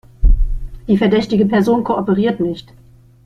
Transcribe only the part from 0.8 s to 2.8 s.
Die verdächtige Person kooperiert nicht.